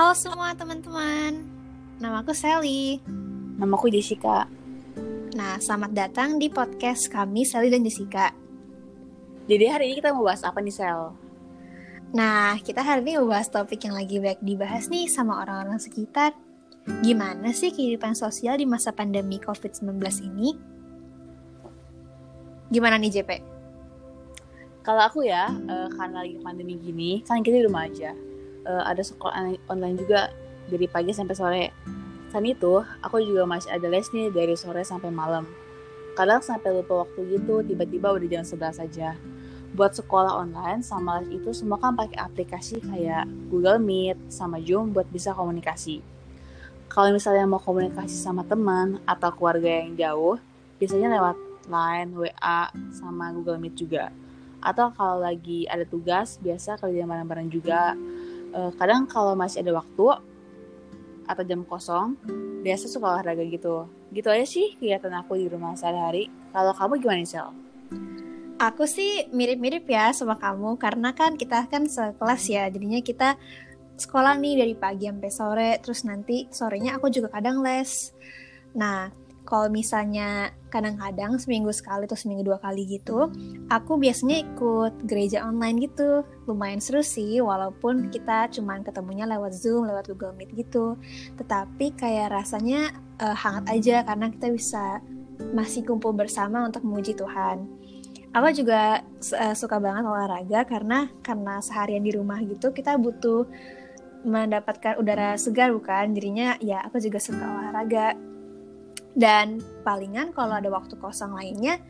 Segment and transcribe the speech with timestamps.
[0.00, 1.44] Halo semua teman-teman,
[2.00, 3.04] namaku Sally.
[3.60, 4.48] Namaku Jessica.
[5.36, 8.32] Nah, selamat datang di podcast kami Sally dan Jessica.
[9.44, 11.12] Jadi hari ini kita mau bahas apa nih Sel?
[12.16, 16.32] Nah, kita hari ini mau bahas topik yang lagi banyak dibahas nih sama orang-orang sekitar.
[17.04, 20.00] Gimana sih kehidupan sosial di masa pandemi COVID-19
[20.32, 20.56] ini?
[22.72, 23.30] Gimana nih JP?
[24.80, 28.29] Kalau aku ya, uh, karena lagi pandemi gini, kan kita di rumah aja
[28.66, 30.32] uh, ada sekolah online juga
[30.70, 31.64] dari pagi sampai sore.
[32.30, 35.44] Selain itu, aku juga masih ada les nih dari sore sampai malam.
[36.14, 39.18] Kadang sampai lupa waktu gitu, tiba-tiba udah jam 11 saja.
[39.74, 44.94] Buat sekolah online sama les itu semua kan pakai aplikasi kayak Google Meet sama Zoom
[44.94, 46.02] buat bisa komunikasi.
[46.90, 50.38] Kalau misalnya mau komunikasi sama teman atau keluarga yang jauh,
[50.78, 51.38] biasanya lewat
[51.70, 54.10] Line, WA, sama Google Meet juga.
[54.58, 57.94] Atau kalau lagi ada tugas, biasa kerja bareng-bareng juga
[58.54, 60.04] uh, kadang kalau masih ada waktu
[61.30, 62.18] atau jam kosong
[62.60, 67.22] biasa suka olahraga gitu gitu aja sih kegiatan aku di rumah sehari-hari kalau kamu gimana
[67.22, 67.50] Sel?
[68.60, 73.40] Aku sih mirip-mirip ya sama kamu karena kan kita kan sekelas ya jadinya kita
[73.96, 78.12] sekolah nih dari pagi sampai sore terus nanti sorenya aku juga kadang les.
[78.76, 79.08] Nah
[79.50, 83.26] kalau misalnya kadang-kadang seminggu sekali atau seminggu dua kali gitu,
[83.66, 86.22] aku biasanya ikut gereja online gitu.
[86.46, 90.94] Lumayan seru sih, walaupun kita cuman ketemunya lewat Zoom, lewat Google Meet gitu.
[91.34, 95.02] Tetapi kayak rasanya uh, hangat aja karena kita bisa
[95.50, 97.66] masih kumpul bersama untuk memuji Tuhan.
[98.30, 99.02] Aku juga
[99.34, 103.50] uh, suka banget olahraga karena karena seharian di rumah gitu kita butuh
[104.22, 108.29] mendapatkan udara segar bukan jadinya ya aku juga suka olahraga
[109.18, 111.82] dan palingan kalau ada waktu kosong lainnya,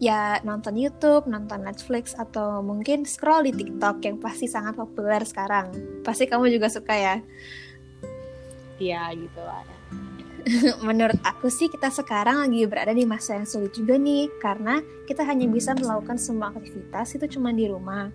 [0.00, 5.72] ya nonton YouTube, nonton Netflix, atau mungkin scroll di TikTok yang pasti sangat populer sekarang.
[6.00, 7.16] Pasti kamu juga suka ya?
[8.80, 9.64] Iya gitu lah.
[10.88, 15.22] Menurut aku sih kita sekarang lagi berada di masa yang sulit juga nih, karena kita
[15.28, 18.10] hanya bisa melakukan semua aktivitas itu cuma di rumah.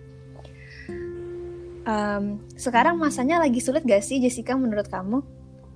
[1.88, 5.24] Um, sekarang masanya lagi sulit gak sih Jessica menurut kamu?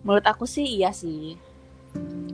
[0.04, 1.40] Menurut aku sih iya sih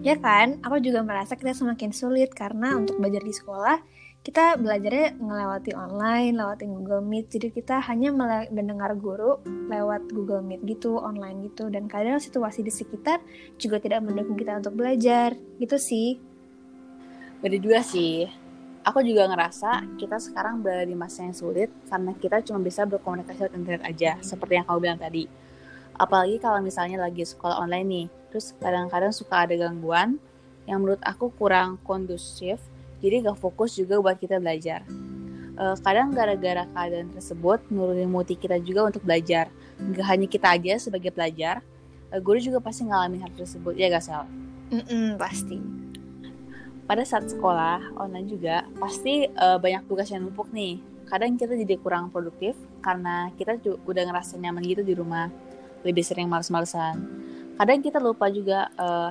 [0.08, 3.76] Ya kan, aku juga merasa kita semakin sulit karena untuk belajar di sekolah
[4.24, 8.08] kita belajarnya ngelewati online, lewatin Google Meet, jadi kita hanya
[8.48, 13.20] mendengar guru lewat Google Meet gitu, online gitu, dan kadang situasi di sekitar
[13.60, 16.16] juga tidak mendukung kita untuk belajar, gitu sih.
[17.44, 18.24] Beda juga sih,
[18.88, 23.44] aku juga ngerasa kita sekarang berada di masa yang sulit karena kita cuma bisa berkomunikasi
[23.44, 25.28] lewat internet aja, seperti yang kamu bilang tadi.
[26.00, 30.20] Apalagi kalau misalnya lagi sekolah online nih, terus kadang-kadang suka ada gangguan
[30.68, 32.60] yang menurut aku kurang kondusif
[32.98, 34.82] jadi gak fokus juga buat kita belajar.
[35.58, 39.50] Uh, kadang gara-gara keadaan tersebut nurunin muti kita juga untuk belajar.
[39.78, 41.62] Gak hanya kita aja sebagai pelajar
[42.10, 44.22] uh, guru juga pasti ngalamin hal tersebut ya gak Sel?
[44.74, 45.58] Mm -mm, pasti.
[46.88, 50.80] Pada saat sekolah online juga pasti uh, banyak tugas yang numpuk nih.
[51.08, 52.52] Kadang kita jadi kurang produktif
[52.84, 55.32] karena kita udah ngerasa nyaman gitu di rumah.
[55.86, 56.96] Lebih sering males-malesan
[57.58, 59.10] kadang kita lupa juga uh,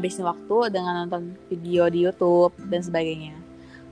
[0.00, 3.36] waktu dengan nonton video di YouTube dan sebagainya.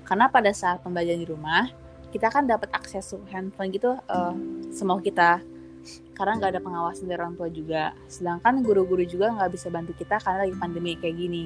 [0.08, 1.68] Karena pada saat pembelajaran di rumah,
[2.08, 4.34] kita kan dapat akses handphone gitu uh,
[4.72, 5.44] semau kita
[6.16, 7.92] karena nggak ada pengawasan dari orang tua juga.
[8.08, 11.44] Sedangkan guru-guru juga nggak bisa bantu kita karena lagi pandemi kayak gini.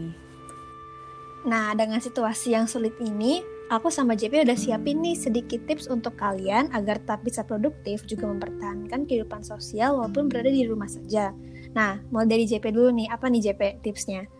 [1.45, 6.17] Nah, dengan situasi yang sulit ini, aku sama JP udah siapin nih sedikit tips untuk
[6.17, 11.37] kalian agar tetap bisa produktif juga mempertahankan kehidupan sosial walaupun berada di rumah saja.
[11.75, 14.31] Nah, mau dari JP dulu nih, apa nih JP tipsnya?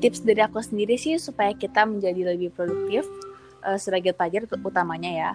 [0.00, 3.04] Tips dari aku sendiri sih supaya kita menjadi lebih produktif
[3.62, 5.32] uh, sebagai pelajar utamanya ya.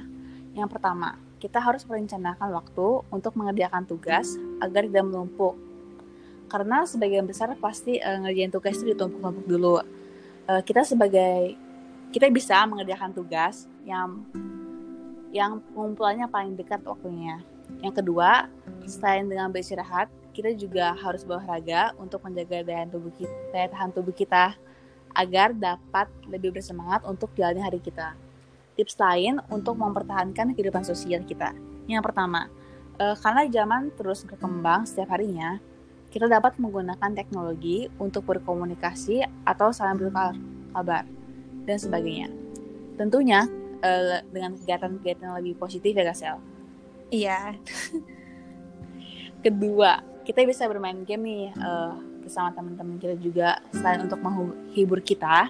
[0.57, 5.53] Yang pertama, kita harus merencanakan waktu untuk mengerjakan tugas agar tidak menumpuk.
[6.49, 9.77] Karena sebagian besar pasti uh, ngerjain tugas itu ditumpuk-tumpuk dulu.
[10.49, 11.53] Uh, kita sebagai
[12.09, 14.25] kita bisa mengerjakan tugas yang
[15.29, 17.37] yang pengumpulannya paling dekat waktunya.
[17.85, 18.47] Yang kedua,
[18.87, 20.07] selain dengan beristirahat,
[20.37, 24.53] kita juga harus berolahraga untuk menjaga daya tubuh kita, daya tahan tubuh kita
[25.17, 28.13] agar dapat lebih bersemangat untuk jalani hari kita.
[28.77, 31.57] Tips lain untuk mempertahankan kehidupan sosial kita.
[31.89, 32.53] Yang pertama,
[33.01, 35.57] eh, karena zaman terus berkembang setiap harinya,
[36.13, 40.37] kita dapat menggunakan teknologi untuk berkomunikasi atau saling bertukar
[40.69, 41.03] kabar
[41.65, 42.29] dan sebagainya.
[42.93, 43.49] Tentunya
[43.81, 46.37] eh, dengan kegiatan-kegiatan lebih positif ya Gasel.
[47.09, 47.57] Iya.
[49.45, 55.47] Kedua, kita bisa bermain game nih uh, bersama teman-teman kita juga selain untuk menghibur kita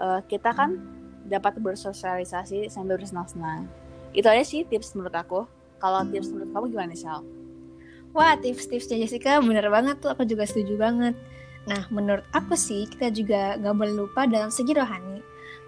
[0.00, 0.80] uh, kita kan
[1.28, 3.68] dapat bersosialisasi sambil bersenang-senang
[4.16, 5.44] itu aja sih tips menurut aku
[5.82, 7.20] kalau tips menurut kamu gimana Sal?
[8.14, 11.18] Wah, tips-tipsnya Jessica bener banget tuh, aku juga setuju banget.
[11.66, 15.11] Nah, menurut aku sih, kita juga gak boleh lupa dalam segi rohani.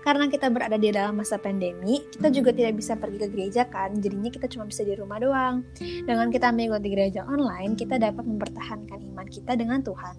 [0.05, 3.97] Karena kita berada di dalam masa pandemi, kita juga tidak bisa pergi ke gereja kan,
[3.97, 5.65] jadinya kita cuma bisa di rumah doang.
[5.81, 10.13] Dengan kita mengikuti gereja online, kita dapat mempertahankan iman kita dengan Tuhan.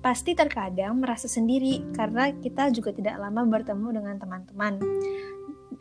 [0.00, 4.72] Pasti terkadang merasa sendiri, karena kita juga tidak lama bertemu dengan teman-teman.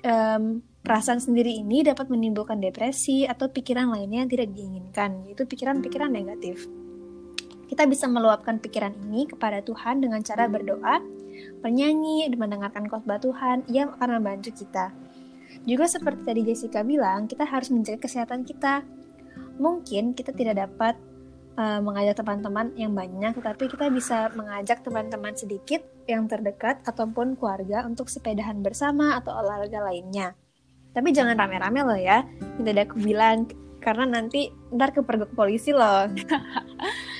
[0.02, 0.44] Um,
[0.84, 6.68] perasaan sendiri ini dapat menimbulkan depresi atau pikiran lainnya yang tidak diinginkan, yaitu pikiran-pikiran negatif.
[7.72, 11.21] Kita bisa meluapkan pikiran ini kepada Tuhan dengan cara berdoa,
[11.62, 14.94] bernyanyi, dan mendengarkan khotbah Tuhan yang akan membantu kita.
[15.68, 18.82] Juga seperti tadi Jessica bilang, kita harus menjaga kesehatan kita.
[19.62, 20.98] Mungkin kita tidak dapat
[21.58, 27.86] uh, mengajak teman-teman yang banyak, tetapi kita bisa mengajak teman-teman sedikit yang terdekat ataupun keluarga
[27.86, 30.34] untuk sepedahan bersama atau olahraga lainnya.
[30.92, 32.26] Tapi jangan rame-rame loh ya,
[32.60, 33.48] yang tadi aku bilang,
[33.80, 36.10] karena nanti ntar kepergok polisi loh.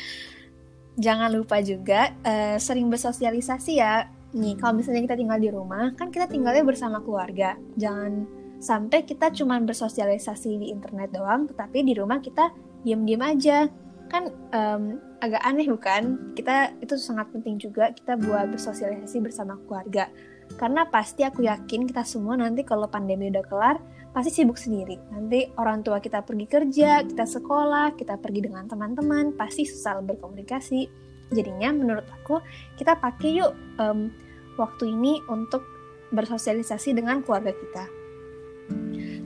[1.00, 4.08] jangan lupa juga uh, sering bersosialisasi ya.
[4.32, 7.56] Nih kalau misalnya kita tinggal di rumah kan kita tinggalnya bersama keluarga.
[7.76, 8.28] Jangan
[8.62, 12.52] sampai kita cuma bersosialisasi di internet doang tetapi di rumah kita
[12.84, 13.68] diam-diam aja.
[14.12, 16.34] Kan um, agak aneh bukan?
[16.36, 20.12] Kita itu sangat penting juga kita buat bersosialisasi bersama keluarga.
[20.60, 23.78] Karena pasti aku yakin kita semua nanti kalau pandemi udah kelar
[24.12, 25.00] pasti sibuk sendiri.
[25.12, 30.88] Nanti orang tua kita pergi kerja kita sekolah kita pergi dengan teman-teman pasti susah berkomunikasi.
[31.32, 32.44] Jadinya menurut aku
[32.76, 34.12] kita pakai yuk um,
[34.60, 35.64] waktu ini untuk
[36.12, 37.86] bersosialisasi dengan keluarga kita.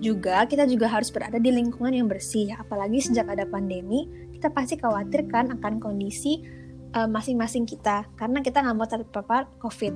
[0.06, 4.06] Juga kita juga harus berada di lingkungan yang bersih, apalagi sejak ada pandemi,
[4.38, 6.46] kita pasti khawatir kan akan kondisi
[6.96, 9.94] masing-masing uh, kita, karena kita nggak mau terpapar COVID.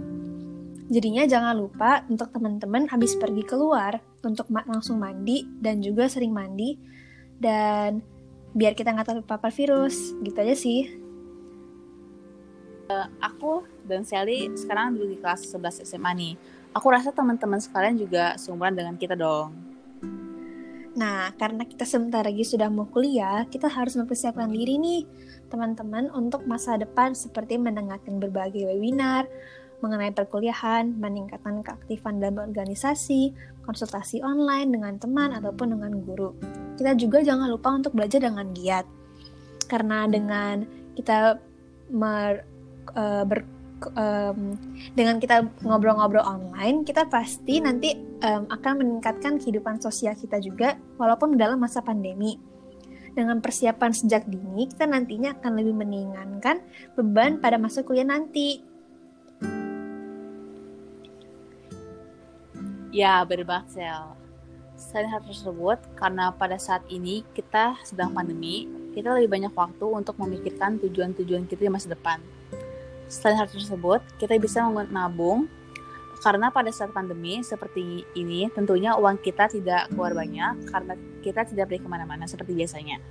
[0.90, 6.36] Jadinya jangan lupa untuk teman-teman habis pergi keluar untuk ma langsung mandi dan juga sering
[6.36, 6.76] mandi
[7.40, 8.04] dan
[8.52, 11.10] biar kita nggak terpapar virus, gitu aja sih
[12.90, 16.34] uh, aku dan Sally sekarang dulu di kelas 11 SMA nih.
[16.74, 19.54] Aku rasa teman-teman sekalian juga seumuran dengan kita dong.
[20.98, 25.02] Nah, karena kita sebentar lagi sudah mau kuliah, kita harus mempersiapkan diri nih,
[25.48, 29.30] teman-teman, untuk masa depan seperti mendengarkan berbagai webinar,
[29.80, 33.32] mengenai perkuliahan, meningkatkan keaktifan dalam organisasi,
[33.70, 36.34] konsultasi online dengan teman ataupun dengan guru.
[36.74, 38.90] Kita juga jangan lupa untuk belajar dengan giat.
[39.70, 40.66] Karena dengan
[40.98, 41.38] kita
[41.94, 42.42] mer
[42.98, 43.46] uh, ber
[43.94, 44.58] um,
[44.98, 47.94] dengan kita ngobrol-ngobrol online, kita pasti nanti
[48.26, 52.42] um, akan meningkatkan kehidupan sosial kita juga, walaupun dalam masa pandemi.
[53.10, 56.62] Dengan persiapan sejak dini, kita nantinya akan lebih meringankan
[56.94, 58.69] beban pada masa kuliah nanti.
[62.90, 64.18] Ya, berbaksel.
[64.80, 68.66] Selain hal tersebut, karena pada saat ini kita sedang pandemi,
[68.96, 72.18] kita lebih banyak waktu untuk memikirkan tujuan-tujuan kita di masa depan
[73.10, 75.50] Selain hal tersebut, kita bisa menabung
[76.22, 80.94] karena pada saat pandemi seperti ini tentunya uang kita tidak keluar banyak karena
[81.26, 83.02] kita tidak pergi ke mana-mana seperti biasanya.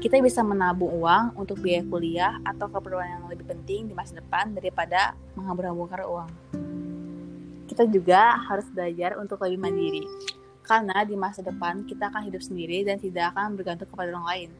[0.00, 4.56] Kita bisa menabung uang untuk biaya kuliah atau keperluan yang lebih penting di masa depan
[4.56, 6.30] daripada menghambur-hamburkan uang.
[7.68, 10.04] Kita juga harus belajar untuk lebih mandiri
[10.68, 14.50] karena di masa depan kita akan hidup sendiri dan tidak akan bergantung kepada orang lain.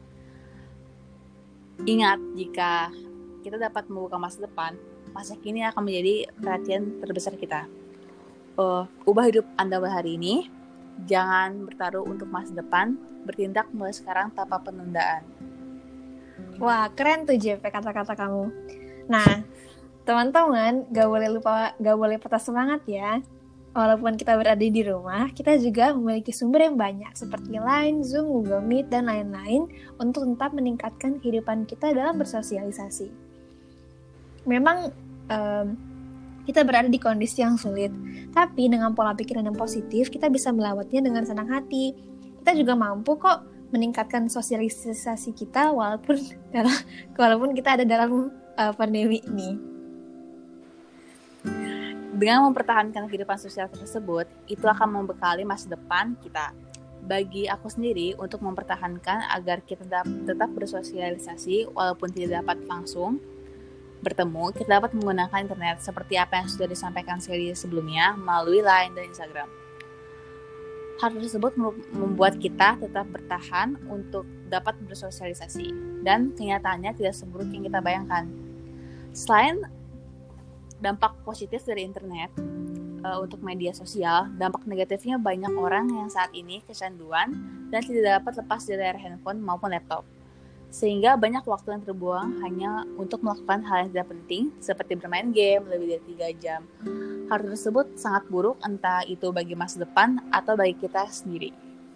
[1.85, 2.89] Ingat, jika
[3.45, 4.75] kita dapat membuka masa depan,
[5.15, 7.69] masa kini akan menjadi perhatian terbesar kita.
[8.59, 10.51] Uh, ubah hidup Anda hari ini,
[11.07, 15.23] jangan bertaruh untuk masa depan, bertindak mulai sekarang tanpa penundaan.
[16.59, 18.51] Wah, keren tuh JP kata-kata kamu.
[19.07, 19.47] Nah,
[20.09, 23.21] teman-teman, gak boleh lupa, gak boleh patah semangat ya.
[23.77, 28.65] Walaupun kita berada di rumah, kita juga memiliki sumber yang banyak seperti Line, Zoom, Google
[28.65, 29.69] Meet, dan lain-lain
[30.01, 33.29] untuk tetap meningkatkan kehidupan kita dalam bersosialisasi
[34.49, 34.89] memang
[35.29, 35.67] um,
[36.49, 37.93] kita berada di kondisi yang sulit,
[38.33, 41.93] tapi dengan pola pikiran yang positif, kita bisa melewatinya dengan senang hati.
[42.41, 46.17] Kita juga mampu kok meningkatkan sosialisasi kita walaupun
[46.55, 46.73] dalam
[47.13, 49.78] walaupun kita ada dalam uh, pandemi ini.
[52.19, 56.51] Dengan mempertahankan kehidupan sosial tersebut, itu akan membekali masa depan kita.
[56.99, 63.23] Bagi aku sendiri, untuk mempertahankan agar kita tetap bersosialisasi walaupun tidak dapat langsung,
[64.03, 69.07] bertemu, kita dapat menggunakan internet seperti apa yang sudah disampaikan seri sebelumnya melalui Line dan
[69.07, 69.47] Instagram.
[70.99, 71.55] Hal tersebut
[71.95, 75.71] membuat kita tetap bertahan untuk dapat bersosialisasi
[76.03, 78.27] dan kenyataannya tidak seburuk yang kita bayangkan.
[79.15, 79.78] Selain
[80.79, 82.31] dampak positif dari internet
[83.03, 87.35] uh, untuk media sosial, dampak negatifnya banyak orang yang saat ini kecanduan
[87.69, 90.03] dan tidak dapat lepas dari handphone maupun laptop.
[90.69, 95.65] Sehingga banyak waktu yang terbuang hanya untuk melakukan hal yang tidak penting, seperti bermain game
[95.65, 96.61] lebih dari 3 jam.
[97.25, 101.49] Hal tersebut sangat buruk entah itu bagi masa depan atau bagi kita sendiri.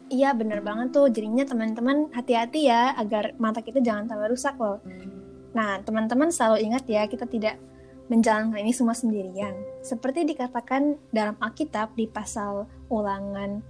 [0.10, 4.82] Iya bener banget tuh, jadinya teman-teman hati-hati ya agar mata kita jangan tambah rusak loh.
[5.54, 7.58] Nah teman-teman selalu ingat ya kita tidak
[8.12, 9.56] menjalankan ini semua sendirian.
[9.84, 13.64] Seperti dikatakan dalam Alkitab di pasal ulangan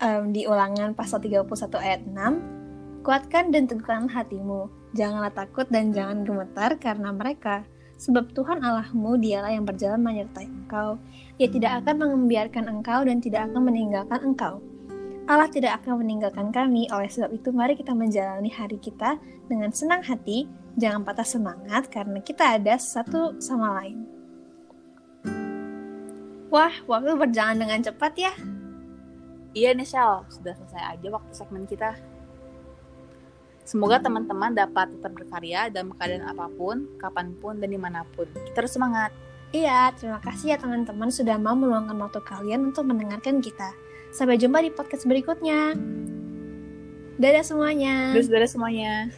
[0.00, 1.48] um, di ulangan pasal 31
[1.80, 7.62] ayat 6, Kuatkan dan teguhkan hatimu, janganlah takut dan jangan gemetar karena mereka,
[8.02, 10.98] sebab Tuhan Allahmu dialah yang berjalan menyertai engkau.
[11.38, 14.58] Ia tidak akan membiarkan engkau dan tidak akan meninggalkan engkau.
[15.26, 19.18] Allah tidak akan meninggalkan kami, oleh sebab itu mari kita menjalani hari kita
[19.50, 20.46] dengan senang hati,
[20.78, 24.06] jangan patah semangat karena kita ada satu sama lain.
[26.46, 28.30] Wah, waktu berjalan dengan cepat ya.
[29.50, 31.98] Iya nih Shell, sudah selesai aja waktu segmen kita.
[33.66, 38.30] Semoga teman-teman dapat tetap berkarya dalam keadaan apa pun, kapan pun, dan di mana pun.
[38.30, 39.10] Kita harus semangat.
[39.50, 43.74] Iya, terima kasih ya teman-teman sudah mau meluangkan waktu kalian untuk mendengarkan kita.
[44.16, 45.76] Sampai jumpa di podcast berikutnya.
[47.20, 48.16] Dadah semuanya.
[48.16, 49.12] Dadah semuanya.